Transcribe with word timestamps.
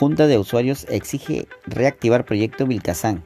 Junta 0.00 0.26
de 0.26 0.38
Usuarios 0.38 0.86
exige 0.88 1.46
reactivar 1.66 2.24
proyecto 2.24 2.66
Vilcazán. 2.66 3.22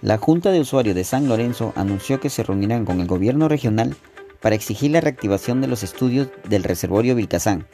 La 0.00 0.18
Junta 0.18 0.50
de 0.50 0.58
Usuarios 0.58 0.96
de 0.96 1.04
San 1.04 1.28
Lorenzo 1.28 1.72
anunció 1.76 2.18
que 2.18 2.28
se 2.28 2.42
reunirán 2.42 2.84
con 2.84 3.00
el 3.00 3.06
gobierno 3.06 3.46
regional 3.46 3.94
para 4.40 4.56
exigir 4.56 4.90
la 4.90 5.00
reactivación 5.00 5.60
de 5.60 5.68
los 5.68 5.84
estudios 5.84 6.26
del 6.48 6.64
reservorio 6.64 7.14
Vilcazán. 7.14 7.68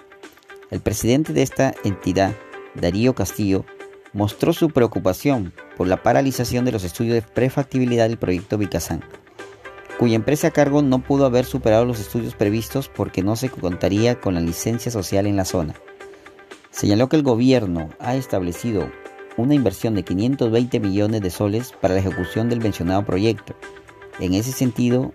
El 0.71 0.81
presidente 0.81 1.33
de 1.33 1.41
esta 1.41 1.73
entidad, 1.83 2.35
Darío 2.75 3.15
Castillo, 3.15 3.65
mostró 4.13 4.53
su 4.53 4.69
preocupación 4.69 5.55
por 5.79 5.89
la 5.89 6.03
paralización 6.03 6.67
de 6.67 6.73
los 6.73 6.85
estudios 6.85 7.15
de 7.15 7.23
prefactibilidad 7.23 8.11
del 8.11 8.19
proyecto 8.19 8.59
Vilcazán, 8.59 9.03
cuya 9.99 10.17
empresa 10.17 10.49
a 10.49 10.51
cargo 10.51 10.83
no 10.83 10.99
pudo 10.99 11.25
haber 11.25 11.47
superado 11.47 11.87
los 11.87 11.99
estudios 11.99 12.35
previstos 12.35 12.91
porque 12.91 13.23
no 13.23 13.37
se 13.37 13.49
contaría 13.49 14.21
con 14.21 14.35
la 14.35 14.41
licencia 14.43 14.93
social 14.93 15.27
en 15.27 15.37
la 15.37 15.47
zona. 15.47 15.77
Señaló 16.71 17.09
que 17.09 17.17
el 17.17 17.23
gobierno 17.23 17.91
ha 17.99 18.15
establecido 18.15 18.91
una 19.37 19.55
inversión 19.55 19.95
de 19.95 20.05
520 20.05 20.81
millones 20.81 21.21
de 21.21 21.31
soles 21.31 21.73
para 21.81 21.95
la 21.95 22.01
ejecución 22.01 22.49
del 22.49 22.61
mencionado 22.61 23.05
proyecto. 23.05 23.55
En 24.21 24.35
ese 24.35 24.53
sentido, 24.53 25.13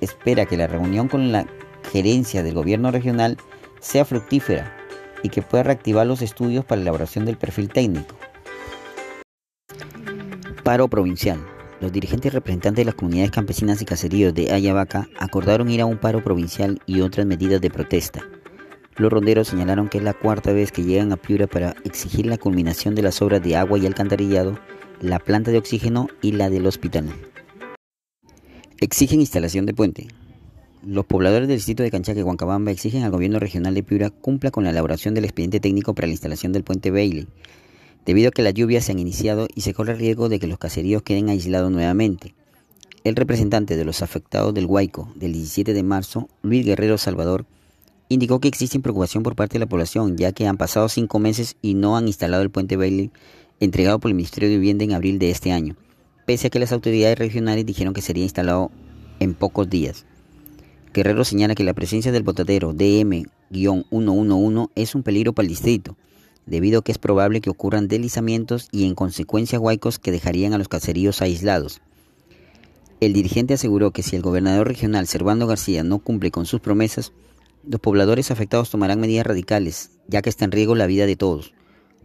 espera 0.00 0.46
que 0.46 0.56
la 0.56 0.66
reunión 0.66 1.08
con 1.08 1.32
la 1.32 1.46
gerencia 1.92 2.42
del 2.42 2.54
gobierno 2.54 2.90
regional 2.90 3.36
sea 3.80 4.04
fructífera 4.04 4.72
y 5.22 5.28
que 5.28 5.42
pueda 5.42 5.64
reactivar 5.64 6.06
los 6.06 6.22
estudios 6.22 6.64
para 6.64 6.78
la 6.78 6.82
elaboración 6.82 7.24
del 7.24 7.36
perfil 7.36 7.68
técnico. 7.68 8.14
Paro 10.62 10.88
provincial. 10.88 11.44
Los 11.80 11.92
dirigentes 11.92 12.32
representantes 12.32 12.82
de 12.82 12.86
las 12.86 12.94
comunidades 12.94 13.30
campesinas 13.30 13.82
y 13.82 13.84
caseríos 13.84 14.32
de 14.34 14.50
Ayabaca 14.50 15.08
acordaron 15.18 15.68
ir 15.68 15.82
a 15.82 15.86
un 15.86 15.98
paro 15.98 16.24
provincial 16.24 16.80
y 16.86 17.02
otras 17.02 17.26
medidas 17.26 17.60
de 17.60 17.70
protesta. 17.70 18.22
Los 18.98 19.12
ronderos 19.12 19.48
señalaron 19.48 19.88
que 19.88 19.98
es 19.98 20.04
la 20.04 20.14
cuarta 20.14 20.52
vez 20.52 20.72
que 20.72 20.82
llegan 20.82 21.12
a 21.12 21.18
Piura 21.18 21.46
para 21.46 21.74
exigir 21.84 22.24
la 22.24 22.38
culminación 22.38 22.94
de 22.94 23.02
las 23.02 23.20
obras 23.20 23.42
de 23.42 23.54
agua 23.54 23.78
y 23.78 23.84
alcantarillado, 23.84 24.58
la 25.02 25.18
planta 25.18 25.50
de 25.50 25.58
oxígeno 25.58 26.08
y 26.22 26.32
la 26.32 26.48
del 26.48 26.66
hospital. 26.66 27.12
Exigen 28.80 29.20
instalación 29.20 29.66
de 29.66 29.74
puente. 29.74 30.06
Los 30.82 31.04
pobladores 31.04 31.46
del 31.46 31.58
distrito 31.58 31.82
de 31.82 31.90
Canchaque 31.90 32.22
Huancabamba 32.22 32.70
exigen 32.70 33.02
al 33.02 33.10
gobierno 33.10 33.38
regional 33.38 33.74
de 33.74 33.82
Piura 33.82 34.08
cumpla 34.08 34.50
con 34.50 34.64
la 34.64 34.70
elaboración 34.70 35.12
del 35.12 35.24
expediente 35.24 35.60
técnico 35.60 35.94
para 35.94 36.06
la 36.06 36.12
instalación 36.12 36.52
del 36.52 36.64
puente 36.64 36.90
Bailey, 36.90 37.26
debido 38.06 38.28
a 38.28 38.32
que 38.32 38.42
las 38.42 38.54
lluvias 38.54 38.84
se 38.84 38.92
han 38.92 38.98
iniciado 38.98 39.46
y 39.54 39.60
se 39.60 39.74
corre 39.74 39.92
el 39.92 39.98
riesgo 39.98 40.30
de 40.30 40.38
que 40.38 40.46
los 40.46 40.58
caseríos 40.58 41.02
queden 41.02 41.28
aislados 41.28 41.70
nuevamente. 41.70 42.34
El 43.04 43.14
representante 43.14 43.76
de 43.76 43.84
los 43.84 44.00
afectados 44.00 44.54
del 44.54 44.66
Huayco 44.66 45.12
del 45.16 45.34
17 45.34 45.74
de 45.74 45.82
marzo, 45.82 46.28
Luis 46.42 46.64
Guerrero 46.64 46.96
Salvador, 46.96 47.44
indicó 48.08 48.40
que 48.40 48.48
existe 48.48 48.80
preocupación 48.80 49.22
por 49.22 49.36
parte 49.36 49.54
de 49.54 49.60
la 49.60 49.68
población, 49.68 50.16
ya 50.16 50.32
que 50.32 50.46
han 50.46 50.56
pasado 50.56 50.88
cinco 50.88 51.18
meses 51.18 51.56
y 51.62 51.74
no 51.74 51.96
han 51.96 52.06
instalado 52.06 52.42
el 52.42 52.50
puente 52.50 52.76
Bailey 52.76 53.10
entregado 53.60 53.98
por 53.98 54.10
el 54.10 54.14
Ministerio 54.14 54.48
de 54.48 54.56
Vivienda 54.56 54.84
en 54.84 54.92
abril 54.92 55.18
de 55.18 55.30
este 55.30 55.52
año, 55.52 55.76
pese 56.26 56.46
a 56.46 56.50
que 56.50 56.58
las 56.58 56.72
autoridades 56.72 57.18
regionales 57.18 57.64
dijeron 57.66 57.94
que 57.94 58.02
sería 58.02 58.24
instalado 58.24 58.70
en 59.18 59.34
pocos 59.34 59.68
días. 59.68 60.04
Guerrero 60.92 61.24
señala 61.24 61.54
que 61.54 61.64
la 61.64 61.74
presencia 61.74 62.12
del 62.12 62.22
botadero 62.22 62.72
DM-111 62.72 64.70
es 64.74 64.94
un 64.94 65.02
peligro 65.02 65.32
para 65.32 65.44
el 65.44 65.50
distrito, 65.50 65.96
debido 66.46 66.80
a 66.80 66.82
que 66.82 66.92
es 66.92 66.98
probable 66.98 67.40
que 67.40 67.50
ocurran 67.50 67.88
deslizamientos 67.88 68.68
y 68.72 68.86
en 68.86 68.94
consecuencia 68.94 69.60
huaicos 69.60 69.98
que 69.98 70.12
dejarían 70.12 70.54
a 70.54 70.58
los 70.58 70.68
caseríos 70.68 71.20
aislados. 71.20 71.80
El 73.00 73.12
dirigente 73.12 73.54
aseguró 73.54 73.90
que 73.90 74.02
si 74.02 74.16
el 74.16 74.22
gobernador 74.22 74.68
regional 74.68 75.06
Servando 75.06 75.46
García 75.46 75.82
no 75.82 75.98
cumple 75.98 76.30
con 76.30 76.46
sus 76.46 76.60
promesas, 76.60 77.12
los 77.66 77.80
pobladores 77.80 78.30
afectados 78.30 78.70
tomarán 78.70 79.00
medidas 79.00 79.26
radicales, 79.26 79.90
ya 80.06 80.22
que 80.22 80.30
está 80.30 80.44
en 80.44 80.52
riesgo 80.52 80.74
la 80.74 80.86
vida 80.86 81.06
de 81.06 81.16
todos. 81.16 81.52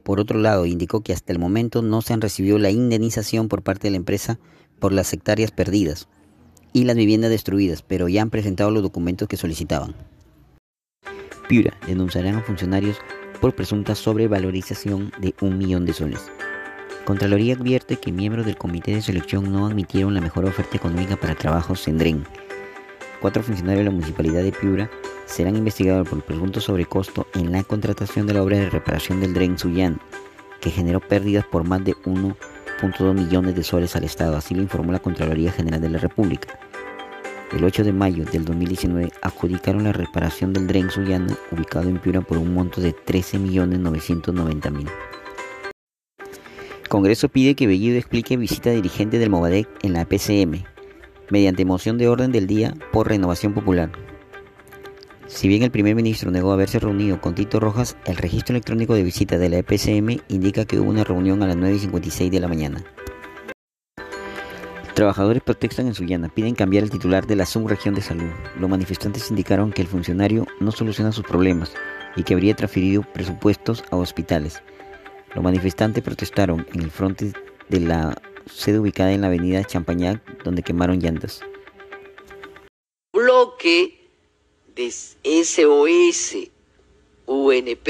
Por 0.04 0.20
otro 0.20 0.40
lado, 0.40 0.66
indicó 0.66 1.02
que 1.02 1.14
hasta 1.14 1.32
el 1.32 1.40
momento 1.40 1.82
no 1.82 2.02
se 2.02 2.14
han 2.14 2.22
recibido 2.22 2.58
la 2.58 2.72
indemnización 2.72 3.48
por 3.48 3.62
parte 3.62 3.88
de 3.88 3.92
la 3.92 3.98
empresa 3.98 4.40
por 4.80 4.92
las 4.92 5.14
hectáreas 5.14 5.52
perdidas 5.52 6.08
y 6.74 6.86
las 6.86 6.96
viviendas 6.96 7.30
destruidas, 7.30 7.84
pero 7.84 8.08
ya 8.08 8.24
han 8.24 8.32
presentado 8.32 8.72
los 8.72 8.82
documentos 8.82 9.28
que 9.28 9.38
solicitaban. 9.38 9.96
Piura 11.48 11.78
denunciarán 11.86 12.36
a 12.36 12.42
funcionarios 12.42 12.98
por 13.40 13.54
presunta 13.56 13.94
sobrevalorización 13.94 15.12
de 15.20 15.36
un 15.42 15.58
millón 15.58 15.86
de 15.86 15.94
soles. 15.94 16.32
Contraloría 17.06 17.56
advierte 17.56 17.98
que 17.98 18.12
miembros 18.12 18.46
del 18.46 18.58
comité 18.58 18.96
de 18.96 19.02
selección 19.02 19.52
no 19.52 19.68
admitieron 19.68 20.14
la 20.14 20.22
mejor 20.22 20.46
oferta 20.46 20.78
económica 20.78 21.18
para 21.18 21.36
trabajos 21.36 21.88
en 21.88 21.98
DREN. 21.98 22.24
Cuatro 23.20 23.44
funcionarios 23.44 23.82
de 23.82 23.86
la 23.86 23.92
municipalidad 23.92 24.44
de 24.44 24.52
Piura 24.52 24.90
serán 25.32 25.56
investigados 25.56 26.08
por 26.08 26.22
presunto 26.24 26.60
sobrecosto 26.60 27.26
en 27.34 27.52
la 27.52 27.64
contratación 27.64 28.28
de 28.28 28.34
la 28.34 28.44
obra 28.44 28.58
de 28.58 28.70
reparación 28.70 29.22
del 29.22 29.34
Dren 29.34 29.58
Suyan, 29.58 30.00
que 30.60 30.70
generó 30.70 31.00
pérdidas 31.00 31.46
por 31.46 31.64
más 31.64 31.84
de 31.84 31.94
1.2 31.96 33.14
millones 33.14 33.56
de 33.56 33.64
soles 33.64 33.96
al 33.96 34.04
Estado, 34.04 34.36
así 34.36 34.54
lo 34.54 34.62
informó 34.62 34.92
la 34.92 35.00
Contraloría 35.00 35.52
General 35.52 35.82
de 35.82 35.90
la 35.90 35.98
República. 35.98 36.60
El 37.52 37.64
8 37.64 37.84
de 37.84 37.94
mayo 37.94 38.24
del 38.26 38.46
2019 38.46 39.12
adjudicaron 39.22 39.84
la 39.84 39.92
reparación 39.92 40.54
del 40.54 40.68
Dren 40.68 40.90
Suyana, 40.90 41.36
ubicado 41.52 41.90
en 41.90 42.00
Piura, 42.00 42.22
por 42.22 42.38
un 42.38 42.54
monto 42.54 42.80
de 42.80 42.96
13.990.000. 42.96 44.90
Congreso 46.88 47.30
pide 47.30 47.56
que 47.56 47.68
Bellido 47.68 47.98
explique 47.98 48.38
visita 48.38 48.70
dirigente 48.70 49.18
del 49.18 49.30
Movadec 49.30 49.68
en 49.82 49.94
la 49.94 50.06
PCM, 50.06 50.64
mediante 51.30 51.66
moción 51.66 51.98
de 51.98 52.10
orden 52.10 52.32
del 52.32 52.48
día 52.48 52.74
por 52.92 53.08
renovación 53.08 53.54
popular. 53.54 53.92
Si 55.34 55.48
bien 55.48 55.64
el 55.64 55.72
primer 55.72 55.96
ministro 55.96 56.30
negó 56.30 56.52
haberse 56.52 56.78
reunido 56.78 57.20
con 57.22 57.34
Tito 57.34 57.60
Rojas, 57.60 57.98
el 58.06 58.18
registro 58.18 58.54
electrónico 58.54 58.94
de 58.94 59.02
visita 59.02 59.38
de 59.38 59.50
la 59.50 59.58
EPCM 59.60 60.20
indica 60.28 60.66
que 60.66 60.78
hubo 60.78 60.90
una 60.90 61.06
reunión 61.06 61.42
a 61.42 61.48
las 61.48 61.56
9.56 61.56 62.30
de 62.30 62.40
la 62.40 62.48
mañana. 62.50 62.84
Trabajadores 64.94 65.42
protestan 65.42 65.88
en 65.88 65.96
Sullana, 65.96 66.28
piden 66.28 66.54
cambiar 66.54 66.84
el 66.84 66.92
titular 66.92 67.26
de 67.26 67.38
la 67.38 67.46
subregión 67.46 67.96
de 67.96 68.02
salud. 68.02 68.30
Los 68.60 68.70
manifestantes 68.70 69.32
indicaron 69.32 69.72
que 69.72 69.82
el 69.82 69.88
funcionario 69.88 70.46
no 70.60 70.72
soluciona 70.72 71.14
sus 71.14 71.26
problemas 71.26 71.74
y 72.18 72.24
que 72.24 72.34
habría 72.34 72.56
transferido 72.56 73.02
presupuestos 73.02 73.86
a 73.90 73.96
hospitales. 73.96 74.62
Los 75.34 75.44
manifestantes 75.44 76.04
protestaron 76.04 76.68
en 76.74 76.82
el 76.82 76.92
frente 76.92 77.32
de 77.70 77.80
la 77.80 78.22
sede 78.46 78.80
ubicada 78.80 79.14
en 79.14 79.22
la 79.22 79.28
avenida 79.28 79.64
Champañac, 79.64 80.44
donde 80.44 80.62
quemaron 80.62 81.00
llantas. 81.00 81.42
Bloque 83.14 84.01
de 84.76 84.92
SOS 84.92 86.50
UNP, 87.26 87.88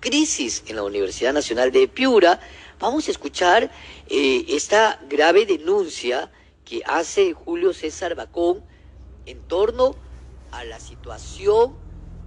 crisis 0.00 0.64
en 0.66 0.76
la 0.76 0.82
Universidad 0.82 1.32
Nacional 1.32 1.70
de 1.70 1.88
Piura, 1.88 2.40
vamos 2.78 3.06
a 3.08 3.10
escuchar 3.10 3.70
eh, 4.08 4.44
esta 4.48 5.00
grave 5.08 5.46
denuncia 5.46 6.30
que 6.64 6.82
hace 6.86 7.32
Julio 7.32 7.72
César 7.72 8.14
Bacón 8.14 8.64
en 9.26 9.42
torno 9.42 9.96
a 10.50 10.64
la 10.64 10.80
situación 10.80 11.76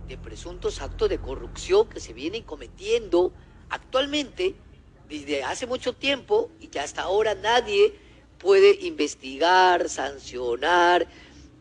de 0.07 0.17
presuntos 0.17 0.81
actos 0.81 1.09
de 1.09 1.19
corrupción 1.19 1.89
que 1.89 1.99
se 1.99 2.13
vienen 2.13 2.43
cometiendo 2.43 3.33
actualmente 3.69 4.55
desde 5.09 5.43
hace 5.43 5.65
mucho 5.65 5.93
tiempo 5.93 6.51
y 6.59 6.67
que 6.67 6.79
hasta 6.79 7.03
ahora 7.03 7.35
nadie 7.35 7.93
puede 8.37 8.77
investigar, 8.85 9.89
sancionar, 9.89 11.07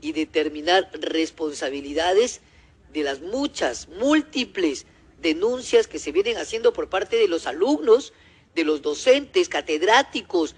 y 0.04 0.12
determinar 0.12 0.90
responsabilidades 0.92 2.42
de 2.92 3.02
las 3.02 3.22
muchas, 3.22 3.88
múltiples 3.88 4.84
denuncias 5.22 5.86
que 5.86 5.98
se 5.98 6.12
vienen 6.12 6.36
haciendo 6.36 6.74
por 6.74 6.90
parte 6.90 7.16
de 7.16 7.26
los 7.26 7.46
alumnos, 7.46 8.12
de 8.54 8.64
los 8.64 8.82
docentes, 8.82 9.48
catedráticos 9.48 10.56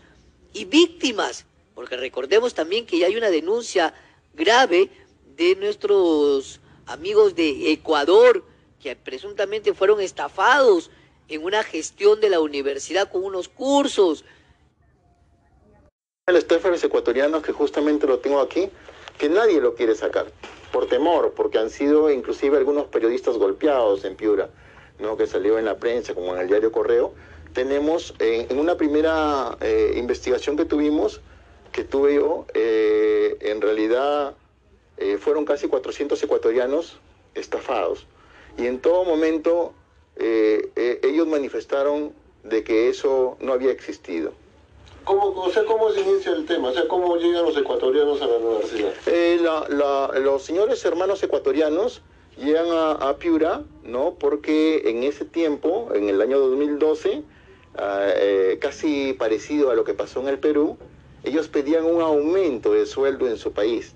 y 0.52 0.64
víctimas, 0.64 1.46
porque 1.76 1.96
recordemos 1.96 2.54
también 2.54 2.86
que 2.86 2.98
ya 2.98 3.06
hay 3.06 3.14
una 3.14 3.30
denuncia 3.30 3.94
grave 4.34 4.90
de 5.36 5.54
nuestros 5.54 6.58
amigos 6.86 7.36
de 7.36 7.70
Ecuador 7.70 8.44
que 8.82 8.96
presuntamente 8.96 9.74
fueron 9.74 10.00
estafados 10.00 10.90
en 11.28 11.44
una 11.44 11.62
gestión 11.62 12.20
de 12.20 12.30
la 12.30 12.40
universidad 12.40 13.12
con 13.12 13.22
unos 13.22 13.48
cursos. 13.48 14.24
El 16.26 16.34
estafares 16.34 16.82
ecuatorianos 16.82 17.44
que 17.44 17.52
justamente 17.52 18.08
lo 18.08 18.18
tengo 18.18 18.40
aquí, 18.40 18.68
que 19.18 19.28
nadie 19.28 19.60
lo 19.60 19.74
quiere 19.74 19.94
sacar, 19.94 20.26
por 20.72 20.86
temor, 20.86 21.32
porque 21.34 21.58
han 21.58 21.70
sido 21.70 22.10
inclusive 22.10 22.58
algunos 22.58 22.86
periodistas 22.86 23.38
golpeados 23.38 24.04
en 24.04 24.16
Piura, 24.16 24.50
¿no? 24.98 25.16
que 25.16 25.26
salió 25.26 25.58
en 25.58 25.64
la 25.64 25.76
prensa, 25.78 26.14
como 26.14 26.34
en 26.34 26.42
el 26.42 26.48
diario 26.48 26.72
Correo. 26.72 27.14
Tenemos 27.52 28.14
eh, 28.18 28.46
en 28.50 28.58
una 28.58 28.76
primera 28.76 29.56
eh, 29.60 29.94
investigación 29.96 30.56
que 30.56 30.64
tuvimos, 30.64 31.20
que 31.72 31.84
tuve 31.84 32.14
yo, 32.16 32.46
eh, 32.54 33.36
en 33.40 33.60
realidad 33.60 34.34
fueron 35.20 35.44
casi 35.44 35.68
400 35.68 36.22
ecuatorianos 36.22 36.98
estafados. 37.34 38.06
Y 38.56 38.66
en 38.66 38.80
todo 38.80 39.04
momento 39.04 39.74
ellos 40.18 41.26
manifestaron 41.26 42.14
de 42.44 42.64
que 42.64 42.88
eso 42.88 43.36
no 43.40 43.52
había 43.52 43.72
existido. 43.72 44.32
¿Cómo, 45.06 45.28
o 45.28 45.50
sea, 45.52 45.64
¿Cómo 45.64 45.88
se 45.92 46.00
inicia 46.00 46.32
el 46.32 46.46
tema? 46.46 46.70
O 46.70 46.72
sea, 46.72 46.88
¿cómo 46.88 47.16
llegan 47.16 47.44
los 47.44 47.56
ecuatorianos 47.56 48.20
a 48.20 48.26
la 48.26 48.38
universidad? 48.38 48.92
Eh, 49.06 49.38
los 50.20 50.42
señores 50.42 50.84
hermanos 50.84 51.22
ecuatorianos 51.22 52.02
llegan 52.36 52.66
a, 52.72 52.90
a, 52.90 53.16
Piura, 53.16 53.62
¿no? 53.84 54.16
Porque 54.18 54.82
en 54.84 55.04
ese 55.04 55.24
tiempo, 55.24 55.90
en 55.94 56.08
el 56.08 56.20
año 56.20 56.40
2012, 56.40 57.22
ah, 57.76 58.08
eh, 58.16 58.58
casi 58.60 59.12
parecido 59.12 59.70
a 59.70 59.76
lo 59.76 59.84
que 59.84 59.94
pasó 59.94 60.18
en 60.22 60.26
el 60.26 60.40
Perú, 60.40 60.76
ellos 61.22 61.46
pedían 61.46 61.84
un 61.84 62.02
aumento 62.02 62.72
de 62.72 62.84
sueldo 62.84 63.28
en 63.28 63.36
su 63.36 63.52
país. 63.52 63.94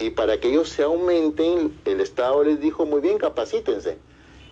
Y 0.00 0.10
para 0.10 0.40
que 0.40 0.48
ellos 0.48 0.70
se 0.70 0.82
aumenten, 0.82 1.78
el 1.84 2.00
Estado 2.00 2.42
les 2.42 2.60
dijo, 2.60 2.84
muy 2.84 3.00
bien, 3.00 3.18
capacítense. 3.18 3.96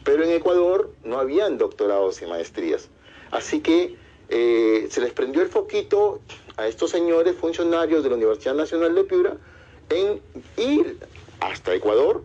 Pero 0.04 0.22
en 0.22 0.30
Ecuador 0.30 0.92
no 1.02 1.18
habían 1.18 1.58
doctorados 1.58 2.22
y 2.22 2.26
maestrías. 2.26 2.90
Así 3.32 3.58
que 3.60 3.96
eh, 4.28 4.88
se 4.90 5.00
les 5.00 5.12
prendió 5.12 5.43
el 5.43 5.49
foquito 5.49 6.20
a 6.56 6.67
estos 6.67 6.90
señores 6.90 7.37
funcionarios 7.37 8.02
de 8.02 8.11
la 8.11 8.17
Universidad 8.17 8.55
Nacional 8.55 8.94
de 8.94 9.05
Piura 9.05 9.37
en 9.88 10.20
ir 10.56 10.99
hasta 11.40 11.75
Ecuador 11.75 12.23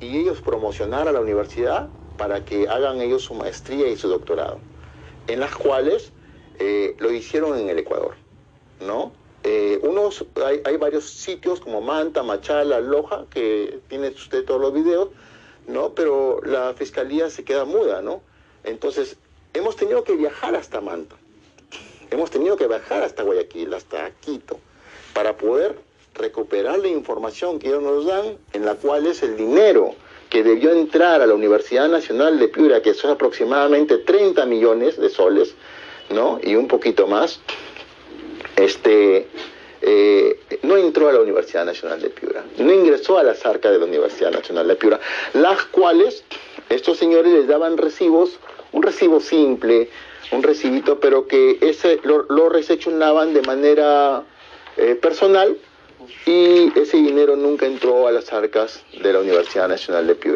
y 0.00 0.18
ellos 0.18 0.40
promocionar 0.40 1.08
a 1.08 1.12
la 1.12 1.20
universidad 1.20 1.88
para 2.18 2.44
que 2.44 2.68
hagan 2.68 3.00
ellos 3.00 3.22
su 3.22 3.34
maestría 3.34 3.88
y 3.88 3.96
su 3.96 4.08
doctorado, 4.08 4.58
en 5.26 5.40
las 5.40 5.54
cuales 5.54 6.12
eh, 6.58 6.94
lo 6.98 7.12
hicieron 7.12 7.58
en 7.58 7.68
el 7.68 7.78
Ecuador, 7.78 8.14
¿no? 8.80 9.12
Eh, 9.44 9.80
hay, 10.44 10.60
hay, 10.64 10.76
varios 10.76 11.04
sitios 11.04 11.60
como 11.60 11.80
Manta, 11.80 12.22
Machala, 12.22 12.80
Loja, 12.80 13.26
que 13.30 13.80
tiene 13.88 14.08
usted 14.08 14.44
todos 14.44 14.60
los 14.60 14.72
videos, 14.72 15.08
¿no? 15.66 15.94
Pero 15.94 16.40
la 16.44 16.74
fiscalía 16.74 17.28
se 17.30 17.42
queda 17.44 17.64
muda, 17.64 18.02
¿no? 18.02 18.22
Entonces, 18.62 19.16
hemos 19.54 19.74
tenido 19.74 20.04
que 20.04 20.14
viajar 20.14 20.54
hasta 20.54 20.80
Manta, 20.80 21.16
hemos 22.14 22.30
tenido 22.30 22.56
que 22.56 22.66
viajar 22.66 23.02
hasta 23.02 23.22
Guayaquil, 23.22 23.72
hasta 23.74 24.10
Quito, 24.20 24.58
para 25.14 25.36
poder 25.36 25.76
recuperar 26.14 26.78
la 26.78 26.88
información 26.88 27.58
que 27.58 27.68
ellos 27.68 27.82
nos 27.82 28.06
dan, 28.06 28.36
en 28.52 28.64
la 28.64 28.74
cual 28.74 29.06
es 29.06 29.22
el 29.22 29.36
dinero 29.36 29.94
que 30.28 30.42
debió 30.42 30.72
entrar 30.72 31.20
a 31.20 31.26
la 31.26 31.34
Universidad 31.34 31.88
Nacional 31.88 32.38
de 32.38 32.48
Piura, 32.48 32.80
que 32.80 32.94
son 32.94 33.10
aproximadamente 33.10 33.98
30 33.98 34.46
millones 34.46 34.98
de 34.98 35.10
soles, 35.10 35.54
¿no? 36.10 36.40
Y 36.42 36.54
un 36.54 36.68
poquito 36.68 37.06
más, 37.06 37.40
este, 38.56 39.28
eh, 39.82 40.40
no 40.62 40.76
entró 40.76 41.08
a 41.08 41.12
la 41.12 41.20
Universidad 41.20 41.64
Nacional 41.64 42.00
de 42.00 42.10
Piura, 42.10 42.44
no 42.58 42.72
ingresó 42.72 43.18
a 43.18 43.22
las 43.22 43.44
arcas 43.44 43.72
de 43.72 43.78
la 43.78 43.84
Universidad 43.84 44.30
Nacional 44.30 44.68
de 44.68 44.76
Piura, 44.76 45.00
las 45.34 45.64
cuales 45.66 46.24
estos 46.68 46.98
señores 46.98 47.32
les 47.32 47.46
daban 47.46 47.76
recibos, 47.76 48.38
un 48.72 48.82
recibo 48.82 49.20
simple, 49.20 49.88
un 50.32 50.42
recibito, 50.42 50.98
pero 50.98 51.26
que 51.26 51.58
ese 51.60 52.00
lo, 52.02 52.24
lo 52.28 52.48
reseccionaban 52.48 53.34
de 53.34 53.42
manera 53.42 54.24
eh, 54.76 54.94
personal 54.94 55.56
y 56.26 56.78
ese 56.78 56.96
dinero 56.96 57.36
nunca 57.36 57.66
entró 57.66 58.08
a 58.08 58.12
las 58.12 58.32
arcas 58.32 58.82
de 59.02 59.12
la 59.12 59.20
Universidad 59.20 59.68
Nacional 59.68 60.06
de 60.06 60.14
Piura. 60.14 60.30